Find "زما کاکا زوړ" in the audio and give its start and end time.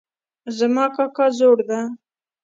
0.57-1.57